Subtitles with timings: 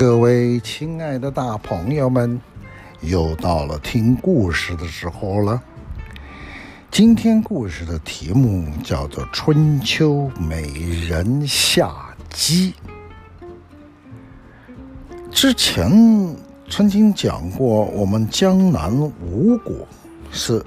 [0.00, 2.40] 各位亲爱的大朋友们，
[3.02, 5.62] 又到了听故事的时候了。
[6.90, 10.62] 今天故事的题目叫做《春秋美
[11.06, 11.92] 人夏
[12.30, 12.72] 姬》。
[15.30, 15.90] 之前
[16.70, 19.86] 曾经讲过，我们江南吴国
[20.32, 20.64] 是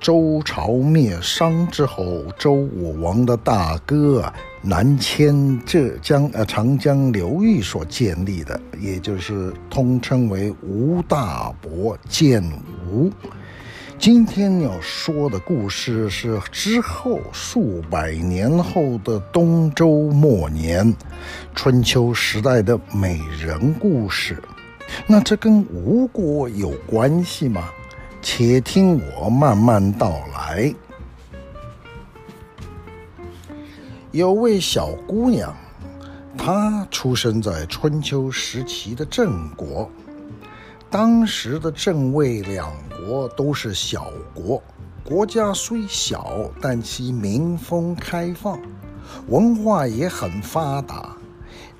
[0.00, 4.32] 周朝灭商之后，周武王的大哥
[4.62, 12.42] 南迁浙江呃长江流域所建立的，也就是通称为吴大伯建
[12.88, 13.10] 吴。
[13.98, 20.96] 今天要说的故事是之后数百年后的东周末年，
[21.54, 24.42] 春秋时代的美人故事。
[25.06, 27.68] 那这跟吴国有关系吗？
[28.22, 30.74] 且听我慢慢道来。
[34.10, 35.54] 有位小姑娘，
[36.36, 39.90] 她出生在春秋时期的郑国。
[40.90, 42.68] 当时的郑卫两
[43.06, 44.60] 国都是小国，
[45.04, 48.58] 国家虽小，但其民风开放，
[49.28, 51.16] 文化也很发达。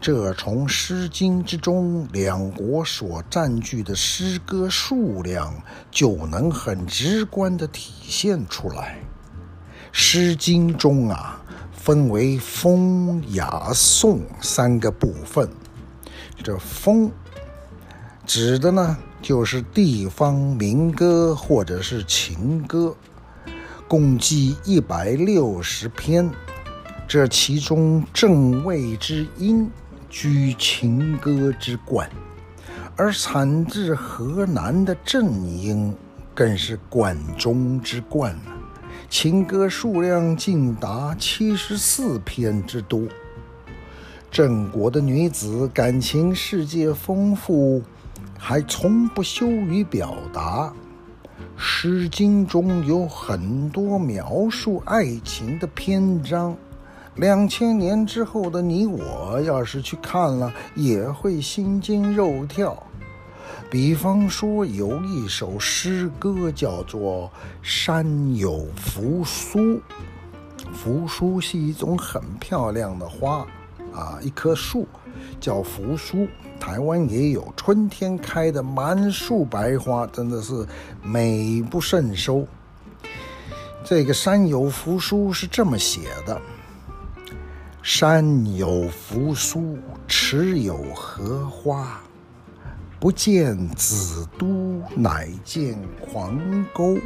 [0.00, 5.54] 这从《诗经》之中两国所占据的诗歌数量
[5.90, 8.98] 就能很直观地体现出来。
[9.92, 11.38] 《诗经》中啊，
[11.70, 15.46] 分为风、雅、颂三个部分。
[16.42, 17.12] 这风
[18.24, 22.96] 指的呢，就是地方民歌或者是情歌，
[23.86, 26.30] 共计一百六十篇。
[27.06, 29.70] 这其中正位之音。
[30.11, 32.11] 居情歌之冠，
[32.97, 35.94] 而产自河南的郑婴
[36.34, 38.36] 更是冠中之冠，
[39.08, 43.03] 情歌数量竟达七十四篇之多。
[44.33, 47.81] 郑国的女子感情世界丰富，
[48.37, 50.66] 还从不羞于表达。
[51.56, 56.56] 《诗经》中有很多描述爱情的篇章。
[57.20, 62.82] 两千年之后的你我，要是去看了，也会心惊肉跳。
[63.70, 67.26] 比方说，有一首诗歌叫做
[67.62, 69.58] 《山有扶苏》，
[70.72, 73.47] 扶苏是一种很漂亮的花，
[73.94, 74.88] 啊，一棵树
[75.38, 76.26] 叫扶苏。
[76.58, 80.66] 台湾也有春天开的满树白花，真的是
[81.02, 82.47] 美不胜收。
[83.84, 86.41] 这个《山有扶苏》是这么写的。
[87.82, 91.98] 山有扶苏，池有荷花。
[93.00, 96.98] 不见子都，乃见黄沟。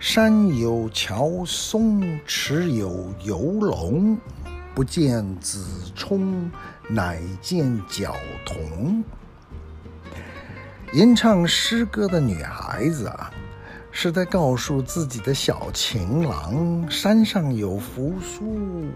[0.00, 4.18] 山有乔松，池有游龙。
[4.74, 5.64] 不见子
[5.94, 6.50] 冲，
[6.88, 9.04] 乃见角童。
[10.92, 13.30] 吟唱诗歌的女孩子啊，
[13.92, 18.86] 是在告诉自己的小情郎：山上有扶苏。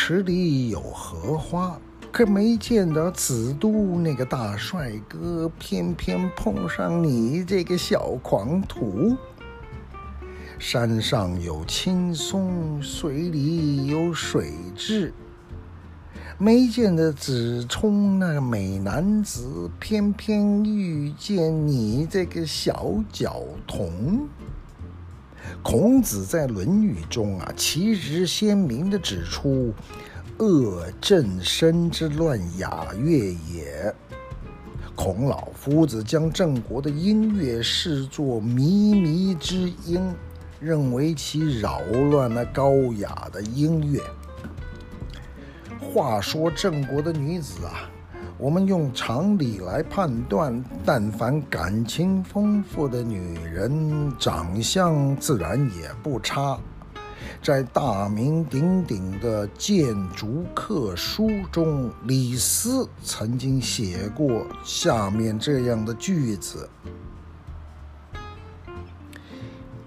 [0.00, 1.76] 池里有荷花，
[2.12, 9.16] 可没见到子都那个大帅哥，偏偏碰上你这个小狂徒。
[10.56, 15.10] 山上有青松，水里有水蛭，
[16.38, 24.28] 没见的子冲那个美男子，偏偏遇见你这个小脚童。
[25.62, 29.72] 孔子在《论语》中啊，旗帜鲜明地指出
[30.38, 33.94] ：“恶正声之乱雅乐也。”
[34.94, 40.12] 孔老夫子将郑国的音乐视作靡靡之音，
[40.60, 41.80] 认为其扰
[42.10, 44.00] 乱了高雅的音乐。
[45.80, 47.90] 话说郑国的女子啊。
[48.38, 56.56] 我们用常理来判断，但凡感情丰富的女人，长相自然也不差。
[57.42, 66.70] 在大名鼎鼎的《谏逐客书》中，李斯曾经写过下面这样的句子：“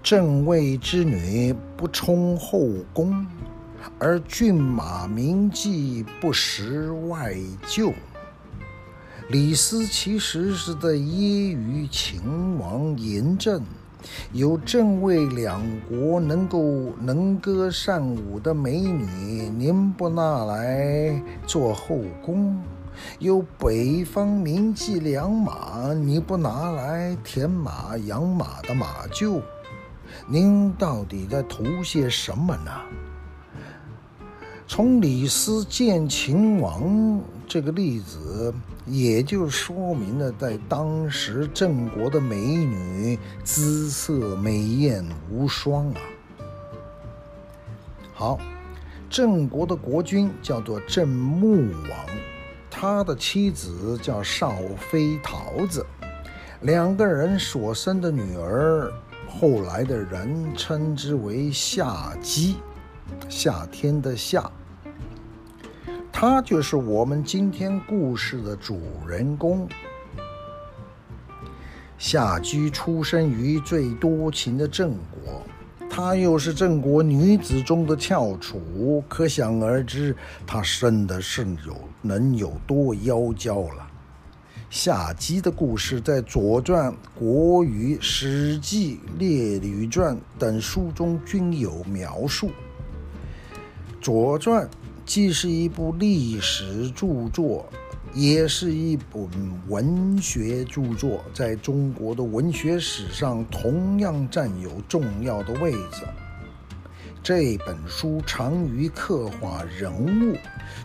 [0.04, 3.26] 正位之女不充后宫，
[3.98, 7.34] 而骏马名妓不识外
[7.66, 7.94] 厩。”
[9.32, 12.20] 李斯其实是在揶揄秦
[12.58, 13.62] 王嬴政，
[14.30, 16.60] 有郑卫两国能够
[17.00, 19.06] 能歌善舞的美女，
[19.56, 22.60] 您不拿来做后宫；
[23.20, 29.40] 有北方名妓良马，你不拿来填马养马的马厩，
[30.26, 32.70] 您到底在图些什么呢？
[34.74, 38.54] 从李斯见秦王这个例子，
[38.86, 46.00] 也就说明了在当时郑国的美女姿色美艳无双啊。
[48.14, 48.38] 好，
[49.10, 52.06] 郑国的国君叫做郑穆王，
[52.70, 54.54] 他的妻子叫少
[54.90, 55.84] 妃桃子，
[56.62, 58.90] 两个人所生的女儿，
[59.28, 62.56] 后来的人称之为夏姬，
[63.28, 64.50] 夏天的夏。
[66.22, 69.68] 他就是我们今天故事的主人公。
[71.98, 75.42] 夏姬出生于最多情的郑国，
[75.90, 80.14] 她又是郑国女子中的翘楚，可想而知，
[80.46, 83.84] 她生的是有能有多妖娇了。
[84.70, 92.46] 夏姬的故事在《左传》《国语》《史记》《列女传》等书中均有描述，
[94.00, 94.64] 《左传》。
[95.04, 97.68] 既是一部历史著作，
[98.14, 99.28] 也是一本
[99.68, 106.06] 文学著作，在中国的文学史上同样占有重要的位置。
[107.22, 110.36] 这本书长于刻画人物，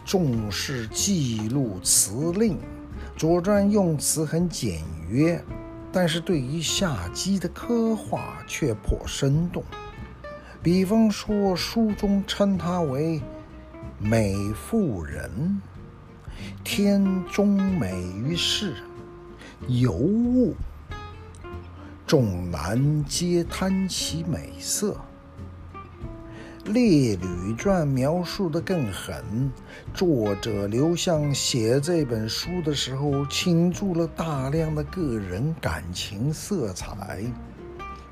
[0.04, 2.56] 重视记录辞令，
[3.16, 5.42] 《左传》用词很简约，
[5.92, 9.64] 但是对于夏姬的刻画却颇生动。
[10.62, 13.22] 比方说，书中称她为。
[14.00, 15.60] 美妇人，
[16.64, 18.76] 天中美于世，
[19.68, 20.54] 尤物，
[22.06, 24.96] 众男皆贪其美色。
[26.72, 29.52] 《列女传》描述的更狠，
[29.96, 37.24] 作者刘向写这本书的时候，倾注了大量的个人感情色彩，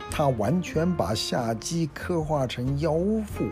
[0.10, 2.94] 他完全把夏姬刻画成妖
[3.28, 3.46] 妇。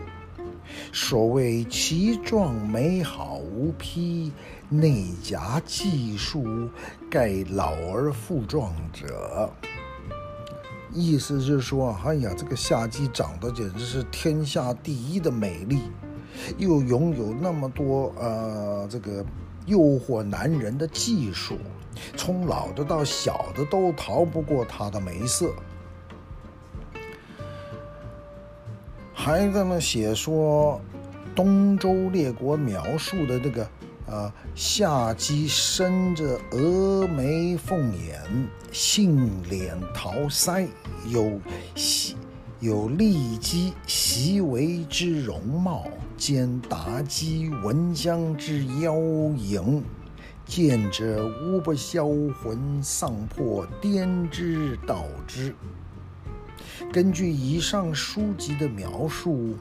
[0.92, 4.32] 所谓其状美好无匹，
[4.68, 6.68] 内夹技术，
[7.10, 9.50] 盖老而复壮者。
[10.92, 15.80] 意思是说，哎呀，这个夏姬长得简直是天下第一的美丽，
[16.56, 19.24] 又拥有那么多呃这个
[19.66, 21.58] 诱惑男人的技术，
[22.16, 25.52] 从老的到小的都逃不过她的美色。
[29.24, 30.78] 还在那写说，
[31.34, 33.66] 东周列国描述的这个，
[34.06, 38.20] 呃，夏姬生着蛾眉凤眼，
[38.70, 40.68] 杏脸桃腮，
[41.06, 41.40] 有
[42.60, 45.86] 有酹姬隰薇之容貌，
[46.18, 48.94] 兼妲己蚊香之妖
[49.38, 49.82] 影，
[50.44, 52.06] 见者无不销
[52.42, 55.54] 魂丧魄，颠之倒之。
[56.92, 59.54] 根据以上书籍的描述，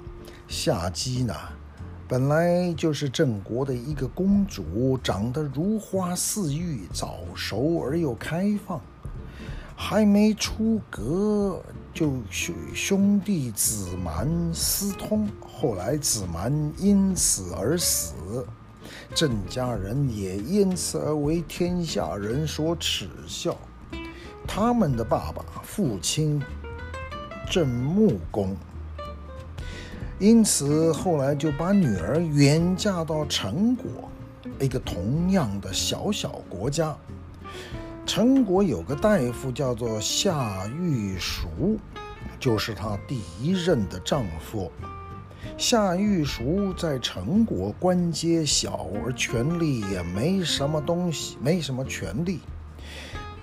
[0.48, 1.34] 夏姬呢，
[2.08, 8.80] 本来就是郑国的一个公主，长得如花似玉，早熟而又开放。
[9.76, 11.62] 还没出阁，
[11.94, 18.14] 就兄兄弟子蛮私通，后来子蛮因此而死，
[19.16, 23.58] 郑家人也因此而为天下人所耻笑。
[24.48, 26.42] 他们的爸爸、父亲。
[27.54, 28.58] 郑穆公，
[30.18, 34.10] 因此后来就把女儿远嫁到陈国，
[34.60, 36.98] 一个同样的小小国家。
[38.08, 41.78] 陈国有个大夫叫做夏玉叔，
[42.40, 44.72] 就是她第一任的丈夫。
[45.56, 52.40] 夏玉叔在陈国官阶小，而权力也没什么东西，没什么权力。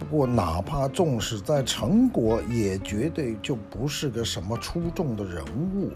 [0.01, 5.45] 不过，哪怕纵使在陈国，也绝对就不是个什么出众的人
[5.77, 5.93] 物。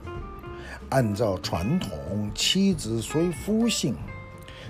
[0.90, 3.96] 按照传统，妻子随夫姓。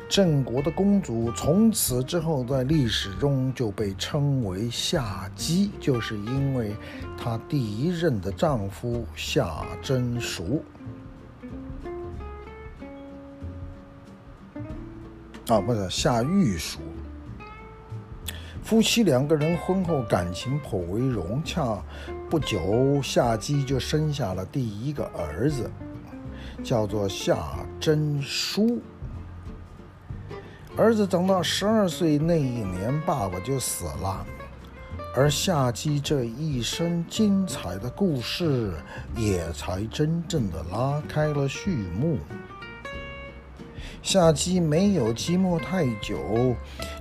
[0.09, 6.73] 郑国的公主从此之后在历史中就被称为夏姬，就是因为
[7.19, 10.62] 她第一任的丈夫夏真淑。
[15.49, 16.79] 啊，不是夏玉叔。
[18.64, 21.83] 夫妻两个人婚后感情颇为融洽，
[22.30, 25.71] 不久夏姬就生下了第一个儿子，
[26.62, 28.80] 叫做夏真舒。
[30.78, 34.25] 儿子长到十二岁那一年，爸爸就死了，
[35.14, 38.73] 而夏姬这一生精彩的故事
[39.14, 42.16] 也才真正的拉开了序幕。
[44.04, 46.54] 夏姬没有寂寞太久，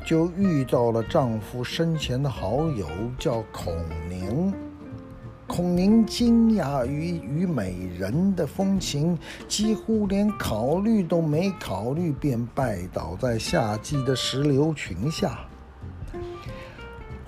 [0.05, 2.87] 就遇到了丈夫生前的好友，
[3.19, 3.75] 叫孔
[4.09, 4.53] 宁。
[5.45, 9.19] 孔宁惊讶于虞美人的风情，
[9.49, 15.41] 几乎连考虑都没考虑，便拜倒在夏姬的石榴裙下。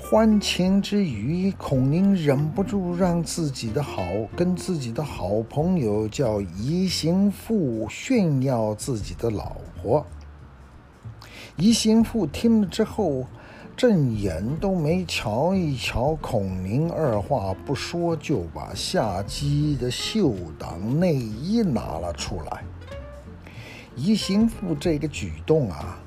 [0.07, 4.03] 欢情之余，孔明忍不住让自己的好
[4.35, 10.05] 跟自己的好朋友叫夷行父炫耀自己的老婆。
[11.57, 13.25] 夷行父听了之后，
[13.75, 22.63] 正眼都没瞧一瞧孔明，二话不说就把夏姬的袖挡内衣拿了出来。
[23.95, 25.97] 夷行父这个举动啊，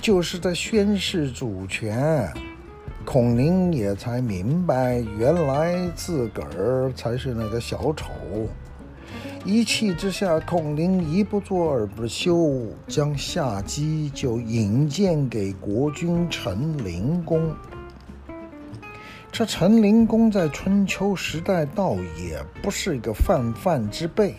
[0.00, 2.28] 就是在宣示主权。
[3.10, 8.10] 孔明也才明白，原来自个儿才是那个小丑。
[9.46, 17.50] 一气之下，孔明一不做二不休，将夏姬就引荐给国君陈灵公。
[19.32, 24.34] 这陈灵公在春秋时代倒也不是一个泛泛之辈。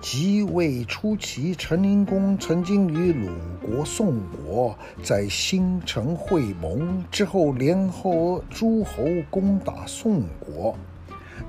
[0.00, 3.28] 即位初期，陈灵公曾经与鲁
[3.60, 10.76] 国、宋国在新城会盟之后，联合诸侯攻打宋国，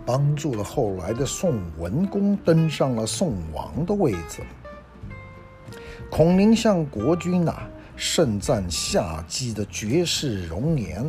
[0.03, 4.41] 帮助了后来的宋文公登上了宋王的位子。
[6.09, 7.55] 孔明向国君呐、
[7.95, 11.05] 盛赞夏姬的绝世容颜，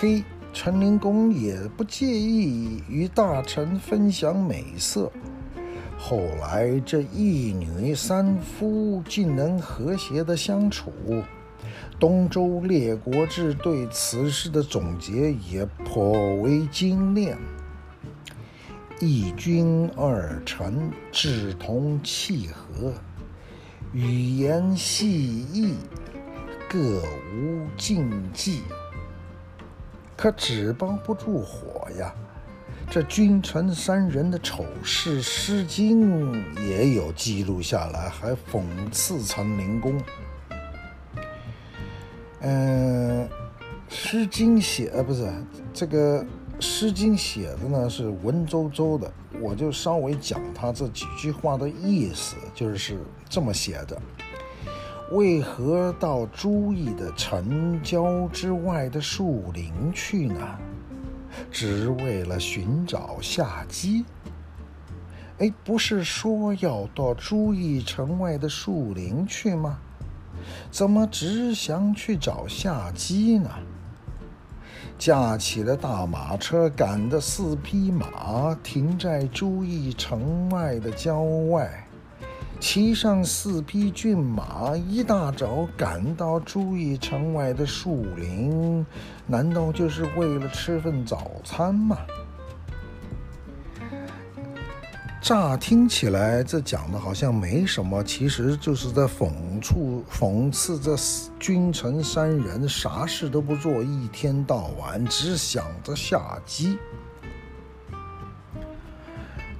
[0.00, 0.24] 嘿，
[0.54, 5.12] 陈灵公也不介意与大臣分享美色。
[5.98, 10.92] 后来，这一女三夫竟能和谐的相处。
[11.98, 17.36] 东周列国志对此事的总结也颇为精炼：
[19.00, 22.94] 一君二臣，志同气合，
[23.92, 25.74] 语言细意，
[26.70, 27.02] 各
[27.34, 28.62] 无禁忌。
[30.16, 32.14] 可纸包不住火呀。
[32.90, 36.32] 这君臣三人的丑事，《诗经》
[36.66, 40.00] 也有记录下来，还讽刺陈灵公。
[42.40, 43.28] 嗯，
[43.90, 45.30] 《诗经》写呃不是
[45.74, 46.22] 这个，
[46.60, 54.00] 《诗经》写的呢是文绉绉的，我就稍微讲他这几句话的意思，就是这么写的：
[55.12, 60.58] 为何到诸邑的城郊之外的树林去呢？
[61.50, 64.04] 只为了寻找夏姬？
[65.38, 69.78] 哎，不是说要到朱邑城外的树林去吗？
[70.70, 73.50] 怎么只想去找夏姬呢？
[74.98, 81.87] 驾起了大马车，赶的四匹马停在朱邑城外的郊外。
[82.60, 88.84] 骑上四匹骏马，一大早赶到朱邑城外的树林，
[89.26, 91.96] 难道就是为了吃份早餐吗？
[95.22, 99.30] 乍听起来，这讲的好像没什么，其实就是在讽
[99.62, 100.96] 刺讽刺这
[101.38, 106.76] 君臣三人啥事都不做，一天到晚只想着夏姬。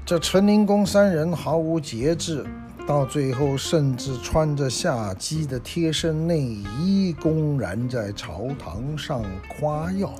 [0.04, 2.44] 这陈灵公三人毫无节制。
[2.88, 10.10] 到最后，甚至穿着夏姬的贴身内衣，公然在朝堂上夸耀。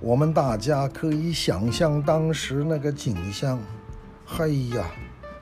[0.00, 3.58] 我们大家可以想象当时那个景象。
[4.24, 4.90] 嘿呀，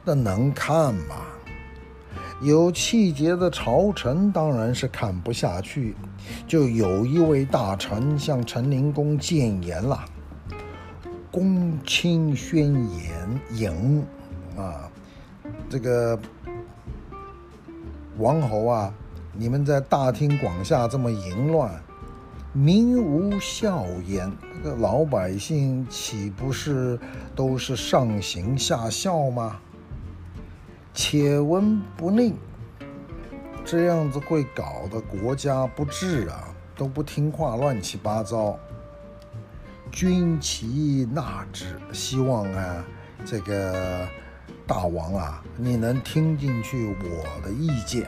[0.05, 1.23] 那能看吗？
[2.43, 5.95] 有气节的朝臣当然是看不下去，
[6.49, 10.05] 就有一位大臣向陈灵公谏言了
[11.31, 14.05] ：“公卿宣言，淫
[14.57, 14.91] 啊。”
[15.69, 16.19] 这个
[18.17, 18.93] 王侯啊，
[19.33, 21.71] 你们在大庭广下这么淫乱，
[22.53, 24.33] 民无笑焉。
[24.63, 26.99] 这个老百姓岂不是
[27.37, 29.61] 都是上行下效吗？
[30.95, 32.33] 且闻不佞，
[33.65, 38.59] 这样子会搞得国家不治啊，都不听话，乱七八糟。
[39.93, 42.85] 君其纳之，希望啊，
[43.25, 44.09] 这个。
[44.69, 48.07] 大王啊，你能听进去我的意见？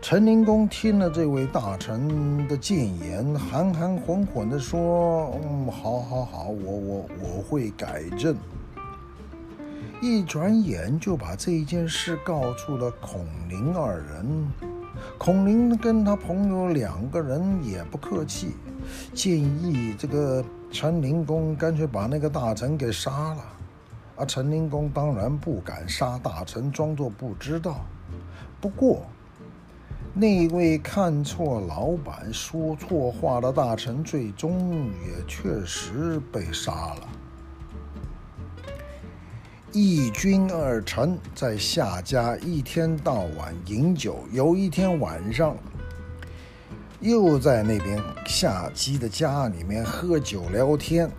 [0.00, 8.36] 陈灵公听了这位大臣的谏言，含含混混地说：“嗯，好，好，好，我我我会改正。”
[10.00, 14.48] 一转眼就把这件事告诉了孔林二人。
[15.18, 18.54] 孔林跟他朋友两个人也不客气，
[19.12, 23.44] 建议这个陈灵公干脆把那个大臣给杀了。
[24.16, 27.84] 而陈灵公当然不敢杀大臣，装作不知道。
[28.60, 29.04] 不过，
[30.14, 37.08] 那位看错老板、说错话的大臣，最终也确实被杀了。
[39.72, 45.54] 一君二臣在夏家一天到晚饮酒，有一天晚上，
[47.00, 51.10] 又在那边夏姬的家里面喝酒聊天。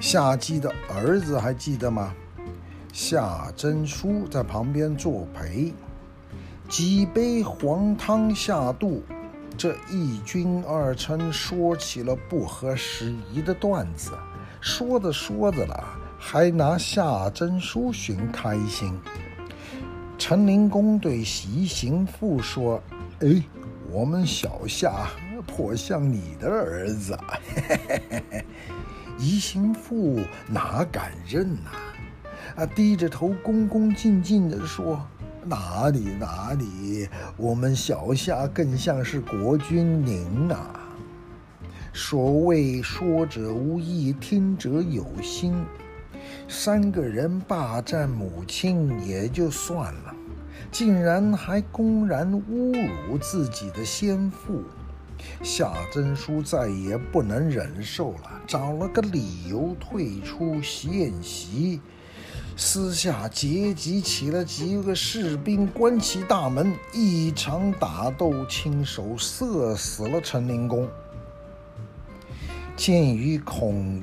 [0.00, 2.14] 夏姬的儿子还记得吗？
[2.94, 5.74] 夏真书在旁边作陪，
[6.68, 9.02] 几杯黄汤下肚，
[9.58, 14.12] 这一君二臣说起了不合时宜的段子，
[14.60, 15.84] 说着说着了，
[16.20, 18.96] 还拿夏真书寻开心。
[20.16, 22.80] 陈灵公对仪行父说
[23.18, 23.42] ：“哎，
[23.90, 25.08] 我们小夏
[25.48, 27.40] 颇像你的儿子啊。”
[29.18, 31.72] 仪行父哪敢认呐？
[32.56, 35.04] 啊，低着头恭恭敬敬地说
[35.44, 40.80] ：“哪里哪里，我们小夏更像是国君您啊！”
[41.92, 45.64] 所谓说者无意，听者有心。
[46.48, 50.14] 三个人霸占母亲也就算了，
[50.70, 52.72] 竟然还公然侮
[53.08, 54.62] 辱自己的先父。
[55.42, 60.56] 夏真书再也不能忍受了，找了个理由退出
[60.90, 61.80] 宴席，
[62.56, 70.88] 私下结集起了几个士兵，关起大门，一场打斗，亲手射死了陈灵公。
[72.76, 74.00] 鉴于孔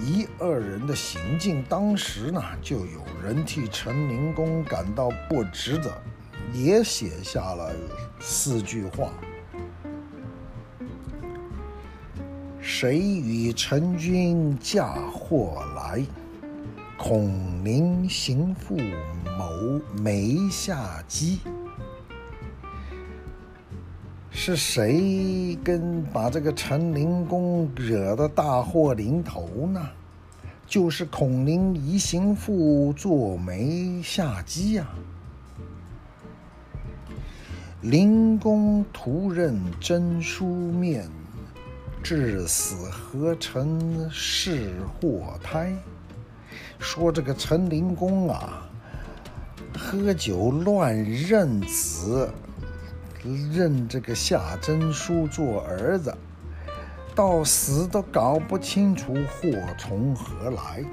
[0.00, 5.92] 乙二人的行径，当时呢就有人替陈灵公感到不值得，
[6.54, 7.70] 也写下了
[8.18, 9.12] 四句话。
[12.60, 16.02] 谁与陈君嫁祸来？
[17.04, 18.76] 孔林行父
[19.36, 21.40] 谋没夏姬。
[24.30, 29.84] 是谁跟把这个陈灵公惹得大祸临头呢？
[30.64, 34.86] 就是孔林移行父做没夏姬呀。
[37.80, 41.10] 灵公徒认真书面。
[42.00, 45.72] 至死何曾是祸胎？
[46.82, 48.68] 说这个陈灵公啊，
[49.78, 52.28] 喝酒乱认子，
[53.22, 56.12] 认这个夏真书做儿子，
[57.14, 60.84] 到死都搞不清楚祸从何来。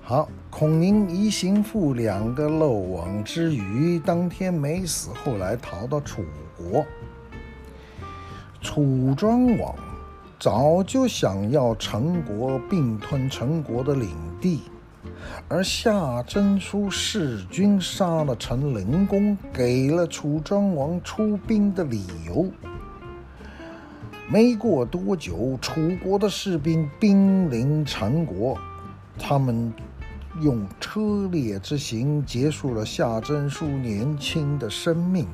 [0.00, 6.24] 好，孔灵仪行父两个漏网之鱼，当天没死，后来逃到楚
[6.56, 6.84] 国。
[8.62, 9.74] 楚庄王
[10.42, 14.08] 早就想要陈国并吞陈国的领
[14.40, 14.62] 地，
[15.46, 22.50] 而夏真书弑君杀了陈灵公，给了楚庄王出兵的理由。
[24.28, 28.58] 没过多久，楚国的士兵兵临陈国，
[29.16, 29.72] 他们
[30.40, 35.24] 用车裂之刑结束了夏真书年轻的生命。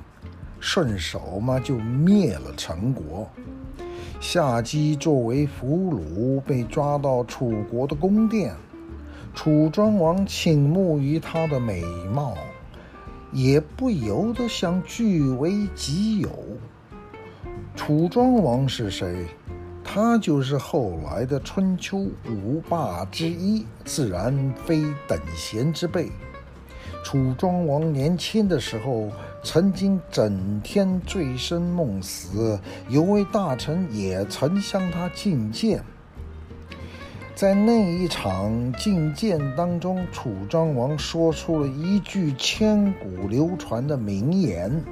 [0.60, 3.26] 顺手嘛，就灭了陈国。
[4.20, 8.52] 夏姬作为俘虏被抓到楚国的宫殿，
[9.32, 12.36] 楚庄王倾慕于她的美貌，
[13.32, 16.30] 也不由得想据为己有。
[17.76, 19.26] 楚庄王是谁？
[19.84, 26.10] 他就是后来的春秋五霸之一，自然非等闲之辈。
[27.04, 29.08] 楚庄王年轻的时候。
[29.42, 35.82] 曾经整天醉生梦死，有位大臣也曾向他进谏。
[37.34, 44.84] 在那一场进谏当中，楚庄王说出了一句千古流传的名言：“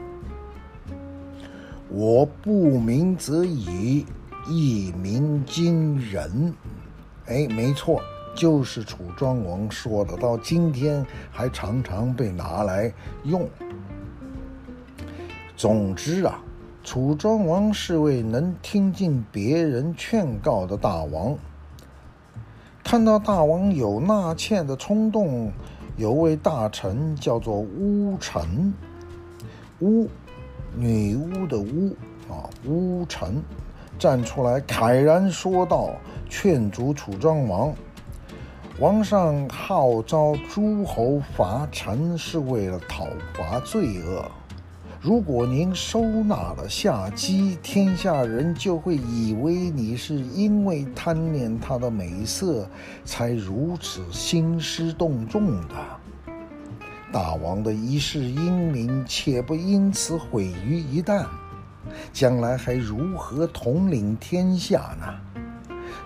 [1.91, 4.07] 我不鸣则已，
[4.49, 6.55] 一鸣惊人。”
[7.27, 8.01] 哎，没错，
[8.37, 12.93] 就是楚庄王说的，到今天还常常被拿来
[13.25, 13.49] 用。
[15.57, 16.38] 总之啊，
[16.85, 21.35] 楚庄王是位能听进别人劝告的大王。
[22.85, 25.51] 看到大王有纳妾的冲动，
[25.97, 28.75] 有位大臣叫做巫臣，
[29.81, 30.07] 巫，
[30.77, 31.97] 女巫的巫
[32.29, 33.42] 啊，巫臣
[33.99, 35.90] 站出来慨然说道，
[36.29, 37.75] 劝阻楚庄王：
[38.79, 44.31] 王上号召诸侯伐陈，是为了讨伐罪恶。
[45.07, 52.69] 如果您收纳了夏姬，天下人就会以为你是因为贪恋她的美色，
[53.05, 55.75] 才如此兴师动众的。
[57.12, 61.25] 大王的一世英名，且不因此毁于一旦，
[62.12, 65.07] 将来还如何统领天下呢？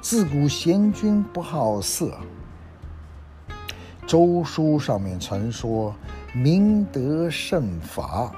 [0.03, 2.19] 自古贤君不好色。
[4.07, 5.95] 周书上面曾说
[6.37, 8.31] ：“明德慎法。”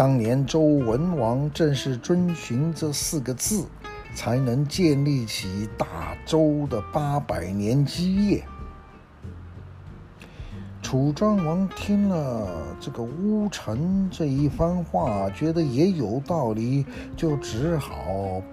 [0.00, 3.66] 当年周文王正是遵循这四个字，
[4.14, 8.42] 才能建立起大周的八百年基业。
[10.80, 12.48] 楚庄王听了
[12.80, 17.92] 这个乌臣这一番话，觉得也有道理，就只好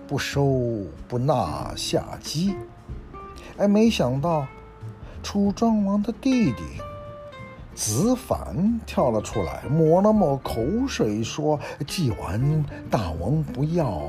[0.05, 2.57] 不收不纳下姬。
[3.55, 4.45] 哎，没想到。
[5.23, 6.63] 楚庄王的弟弟
[7.77, 14.01] 子反跳了出来，抹了抹口水，说：“既然大王不要，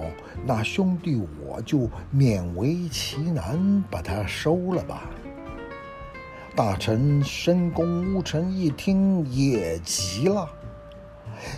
[0.46, 5.02] 那兄弟我就勉为其难把他收了吧。”
[6.56, 10.48] 大臣申公乌臣一听也急了，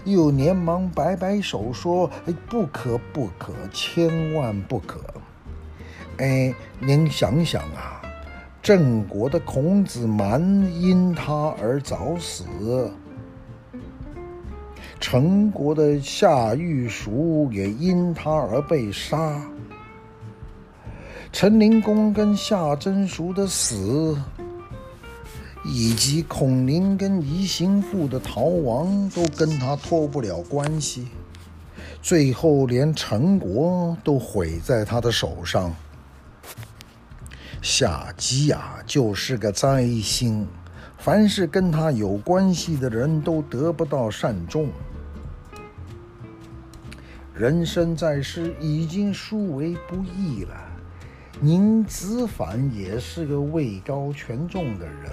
[0.04, 2.10] 又连忙摆摆手说
[2.50, 5.00] ：“不可，不可，千万不可！
[6.18, 7.98] 哎，您想想啊。”
[8.70, 10.40] 郑国的孔子蛮
[10.80, 12.44] 因他而早死，
[15.00, 19.42] 陈国的夏玉叔也因他而被杀。
[21.33, 24.16] 陈灵公跟夏曾叔的死，
[25.64, 31.09] 以及孔林跟仪行父的逃亡，都跟他脱不了关系。
[32.00, 35.74] 最后连陈国都毁在他的手上。
[37.62, 40.46] 夏姬呀，就是个灾星，
[40.96, 44.70] 凡是跟他有关系的人都得不到善终。
[47.34, 50.54] 人生在世，已经殊为不易了。
[51.38, 55.12] 您子反也是个位高权重的人，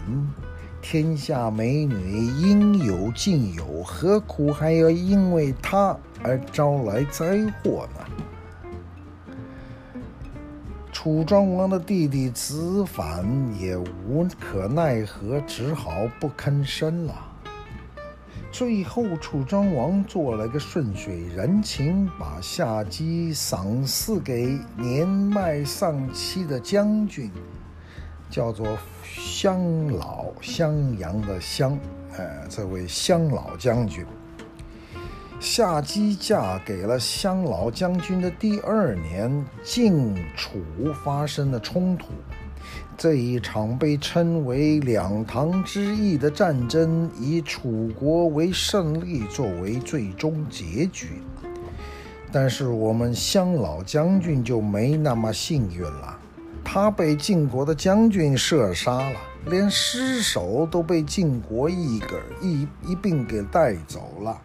[0.82, 8.27] 天下美女应有尽有，何苦还要因为他而招来灾祸呢？
[11.08, 13.26] 楚庄王的弟弟子反
[13.58, 17.16] 也无可奈何，只好不吭声了。
[18.52, 27.32] 最后，楚庄王做了个顺水人情，把夏姬赏赐给年迈丧妻的将军，
[28.30, 31.80] 叫做襄老，襄阳的襄，
[32.18, 34.06] 呃，这位襄老将军。
[35.40, 40.60] 夏姬嫁给了襄老将军的第二年，晋楚
[41.04, 42.08] 发生了冲突。
[42.98, 51.22] 这一场被称为两唐之役的战争，以楚国为胜利作为最终结局。
[52.32, 56.18] 但是我们襄老将军就没那么幸运了，
[56.64, 64.42] 他被晋国的将军射杀了，连尸首都被晋国一个一一并给带走了。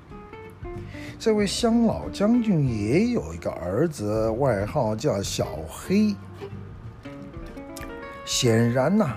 [1.24, 6.16] 这位乡老将军也有一个儿子，外号叫小黑。
[8.24, 9.16] 显然呐、啊，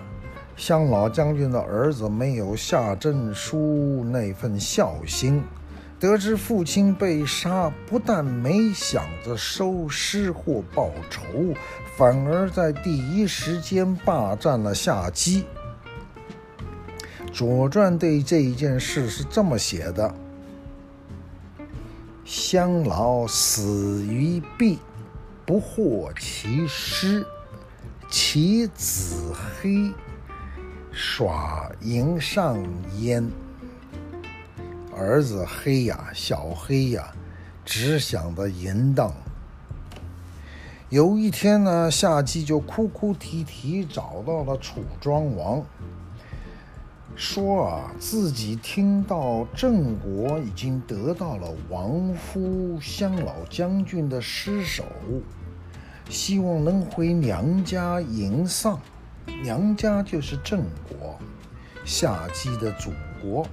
[0.56, 5.42] 襄老将军的儿子没有夏曾舒那份孝心，
[6.00, 11.24] 得知父亲被杀，不但没想着收尸或报仇，
[11.98, 15.44] 反而在第一时间霸占了夏姬。
[17.34, 20.14] 《左传》对这一件事是这么写的。
[22.26, 24.80] 襄老死于弊，
[25.46, 27.24] 不获其尸，
[28.10, 29.92] 其子黑
[30.92, 32.58] 耍淫上
[32.98, 33.30] 焉。
[34.98, 37.14] 儿子黑呀，小黑呀，
[37.64, 39.14] 只想着淫荡。
[40.90, 45.64] 有一天呢，夏姬就哭哭啼啼找到了楚庄王。
[47.16, 54.84] 说啊，自己听到郑国已经得到了亡夫襄老将军的尸首，
[56.10, 58.78] 希望能回娘家迎丧。
[59.42, 61.18] 娘家就是郑国，
[61.86, 63.48] 夏姬的祖国。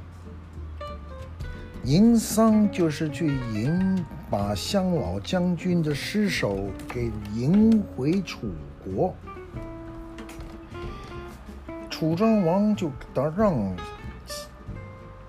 [1.85, 8.51] 迎丧就是去迎，把襄老将军的尸首给迎回楚
[8.85, 9.15] 国。
[12.03, 13.55] 楚庄王就得让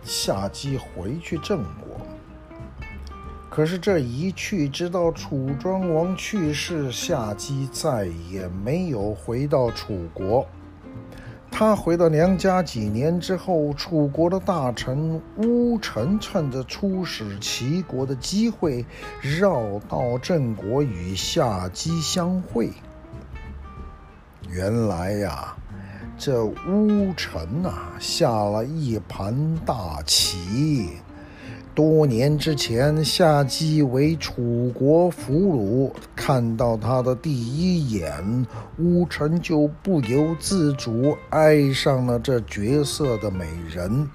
[0.02, 2.02] 夏姬回去郑国，
[3.48, 10.48] 可是这一去，直到楚庄王去世，夏姬再也没有回到楚国。
[11.52, 18.84] 他回到娘家几年之后，楚国的大臣乌臣趁着出使齐国的机会，
[19.22, 22.72] 绕道郑国与夏姬相会。
[24.50, 25.56] 原来呀。
[26.18, 30.90] 这乌臣啊，下了一盘大棋。
[31.76, 38.46] 多年之前，夏姬为楚国俘虏，看到他的第一眼，
[38.78, 44.08] 乌臣就不由自主爱上了这绝色的美人。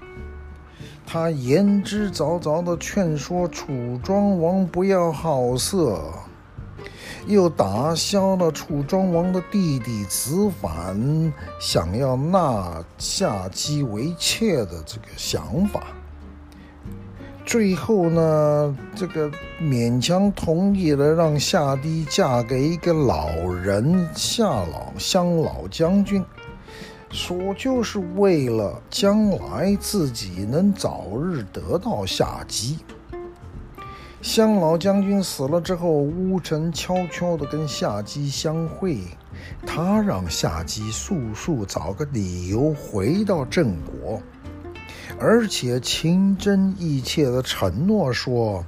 [1.05, 6.01] 他言之凿凿地劝说楚庄王不要好色，
[7.27, 15.83] 又打消了楚庄王的弟弟子反想要纳夏姬为妾的这个想法。
[17.45, 26.23] 最后呢，这个勉强同意了，让夏姬嫁给一个老人夏老乡老将军，
[27.09, 32.77] 说就是为了将来自己能早日得到夏姬。
[34.21, 38.97] 襄老将军死了之后，乌臣悄悄地跟夏姬相会，
[39.65, 44.21] 他让夏姬速速找个理由回到郑国。
[45.17, 48.65] 而且情真意切地承诺说：“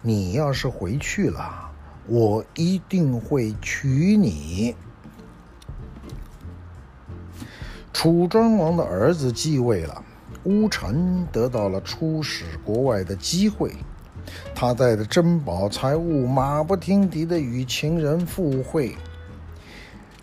[0.00, 1.70] 你要是回去了，
[2.06, 4.74] 我一定会娶你。”
[7.92, 10.02] 楚庄王的儿子继位了，
[10.44, 13.72] 乌臣得到了出使国外的机会，
[14.58, 18.96] 他带着珍宝财物，马不停蹄地与情人赴会，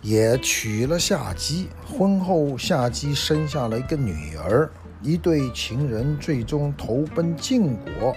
[0.01, 1.69] 也娶了夏姬。
[1.85, 4.67] 婚后，夏姬生下了一个女儿。
[5.03, 8.15] 一对情人最终投奔晋国，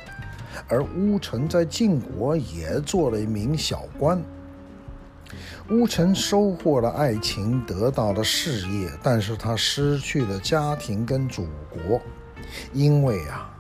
[0.68, 4.18] 而乌臣在晋国也做了一名小官。
[5.68, 12.00] 乌臣收获了爱情，得到了事业，但是他失去了家庭跟祖国，
[12.72, 13.52] 因为啊。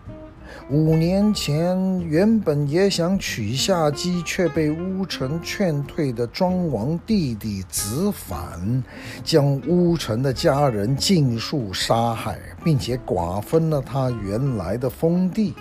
[0.68, 8.82] 五年前，原本也想娶下姬，却被乌臣劝退的庄王弟弟子反，
[9.22, 15.54] 将乌臣的家人尽数杀害，并且瓜分了他原来的封地。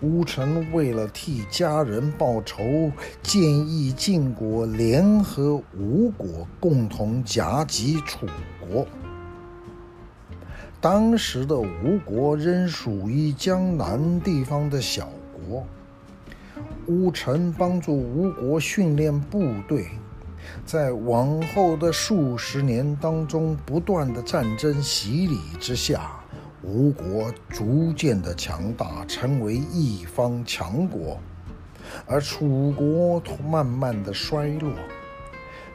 [0.00, 2.90] 乌臣为了替家人报仇，
[3.22, 8.26] 建议晋国联合吴国，共同夹击楚
[8.60, 8.84] 国。
[10.84, 15.66] 当时的吴国仍属于江南地方的小国，
[16.88, 19.86] 乌臣帮助吴国训练部队，
[20.66, 26.20] 在往后的数十年当中，不断的战争洗礼之下，
[26.60, 31.18] 吴国逐渐的强大，成为一方强国，
[32.04, 34.70] 而楚国慢慢的衰落。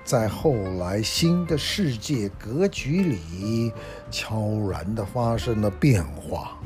[0.10, 3.72] 在后来新的世界格局里，
[4.10, 6.58] 悄然地发生了变化。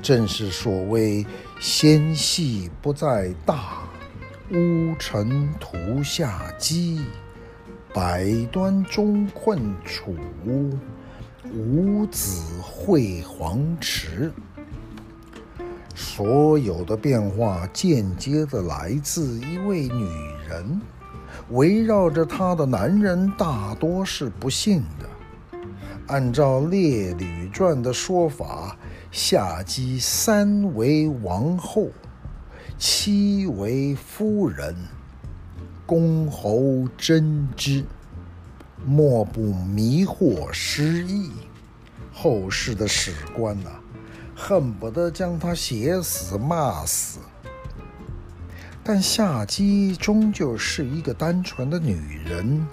[0.00, 1.26] 正是所谓
[1.58, 3.80] “纤细不在大，
[4.52, 7.04] 乌臣图夏姬，
[7.92, 10.14] 百端中困楚，
[11.52, 14.32] 五子会黄池”。
[15.96, 20.08] 所有的变化间接地来自一位女
[20.48, 20.80] 人。
[21.50, 25.08] 围绕着她的男人大多是不幸的。
[26.06, 28.76] 按照《列女传》的说法，
[29.10, 31.88] 夏姬三为王后，
[32.78, 34.74] 七为夫人，
[35.84, 37.84] 公侯争之，
[38.86, 41.30] 莫不迷惑失意。
[42.12, 43.70] 后世的史官呐、
[44.34, 47.18] 恨不得将她写死骂死。
[48.90, 52.66] 但夏姬终究是一个单纯的女人，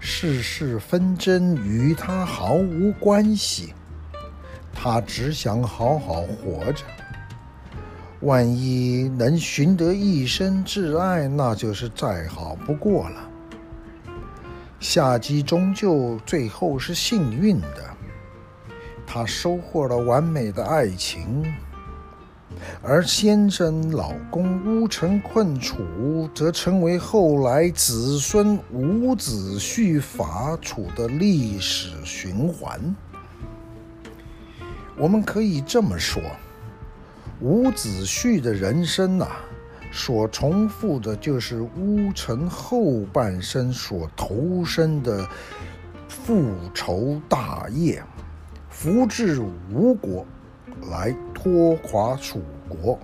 [0.00, 3.72] 世事纷争与她毫无关系，
[4.74, 6.82] 她只想好好活着。
[8.22, 13.30] 万一能寻得一生挚爱，那就是再好不过了。
[14.80, 17.96] 夏姬终究最后是幸运的，
[19.06, 21.44] 她收获了完美的爱情。
[22.82, 32.94] 而先生老公乌臣困楚，则成为后来子孙伍子胥伐楚的历史循环。
[34.96, 36.22] 我们可以这么说，
[37.40, 39.26] 伍子胥的人生呐、
[39.90, 45.26] 所重复的就是乌臣后半生所投身的
[46.08, 48.02] 复仇大业，
[48.68, 49.40] 扶植
[49.72, 50.26] 吴国。
[50.90, 52.98] 来拖垮楚国。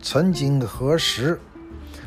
[0.00, 1.40] 曾几何时，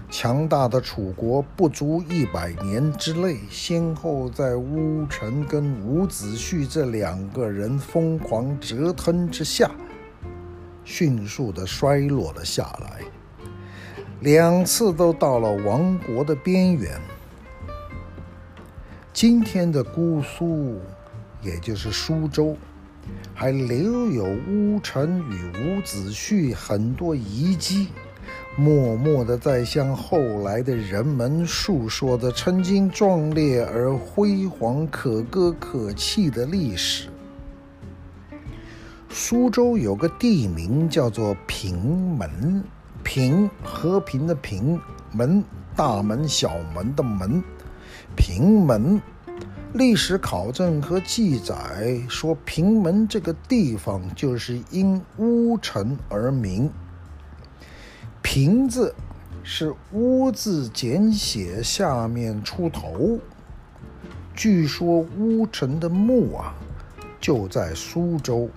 [0.10, 9.72] 强大的楚国不足一百年之内，先后在乌臣跟伍子胥这两个人疯狂折腾之下，
[10.84, 13.02] 迅速的衰落了下来，
[14.22, 17.00] 两次都到了亡国的边缘。
[19.14, 20.80] 今天的姑苏。
[21.42, 22.58] 也就是苏州，
[23.34, 27.88] 还留有乌程与伍子胥很多遗迹，
[28.58, 37.10] 默默地在向后来的人们诉说着曾经壮烈而辉煌、可歌可泣的历史。
[39.10, 41.78] 苏州有个地名叫做平
[42.18, 42.64] 门，
[43.04, 44.80] 平和平的平，
[45.12, 45.44] 门
[45.76, 47.44] 大门小门的门，
[48.16, 49.02] 平门。
[49.76, 56.72] 历史考证和记载说，平门这个地方就是因乌程而名。
[58.22, 58.96] 平字
[59.44, 63.20] 是乌字简写下面出头。
[64.34, 66.56] 据说乌程的墓啊，
[67.20, 68.50] 就在苏州。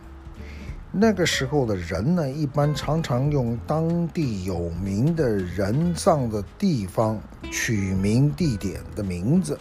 [0.92, 9.59] 那个时候的人呢，一般常常用当地有名的人葬的地方取名地点的名字。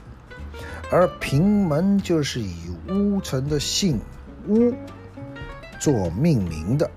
[0.90, 2.56] 而平门就是以
[2.90, 4.00] 乌程的姓
[4.48, 4.74] 乌
[5.80, 6.90] 做命名的，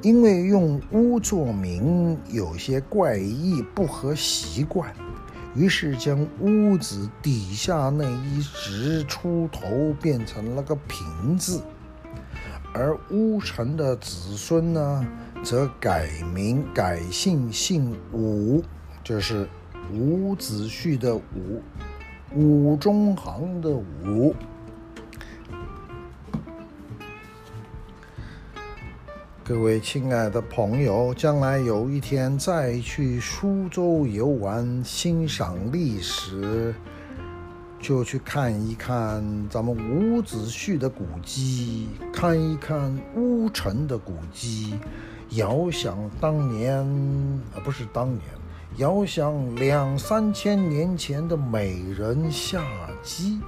[0.00, 4.90] 因为用乌做名有些怪异，不合习惯，
[5.54, 11.62] 于是将乌字底下那一直出头变成了个平字，
[12.72, 15.06] 而乌程的子孙呢，
[15.42, 18.64] 则改名改姓姓伍，
[19.04, 19.46] 就是
[19.92, 21.62] 伍子胥的伍。
[22.36, 24.34] 武中行的武，
[29.44, 36.74] 各位亲爱的朋友，将来有一天再去苏州游玩、欣赏历史，
[37.80, 44.74] 就去看一看咱们伍子胥的古迹，看一看乌城的古迹，
[45.30, 46.80] 遥想当年，
[47.54, 48.43] 啊，不是当年。
[48.78, 52.60] 遥想两三千年前的美人夏
[53.04, 53.38] 姬。